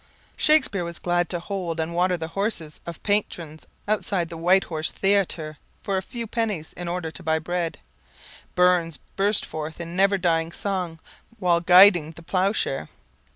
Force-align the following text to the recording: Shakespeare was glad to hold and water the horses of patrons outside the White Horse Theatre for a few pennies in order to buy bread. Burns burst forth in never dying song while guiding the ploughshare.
Shakespeare 0.35 0.83
was 0.83 0.97
glad 0.97 1.29
to 1.29 1.39
hold 1.39 1.79
and 1.79 1.93
water 1.93 2.17
the 2.17 2.29
horses 2.29 2.79
of 2.87 3.03
patrons 3.03 3.67
outside 3.87 4.29
the 4.29 4.35
White 4.35 4.63
Horse 4.63 4.89
Theatre 4.89 5.59
for 5.83 5.95
a 5.95 6.01
few 6.01 6.25
pennies 6.25 6.73
in 6.73 6.87
order 6.87 7.11
to 7.11 7.21
buy 7.21 7.37
bread. 7.37 7.77
Burns 8.55 8.97
burst 9.15 9.45
forth 9.45 9.79
in 9.79 9.95
never 9.95 10.17
dying 10.17 10.51
song 10.51 10.97
while 11.37 11.59
guiding 11.61 12.13
the 12.13 12.23
ploughshare. 12.23 12.89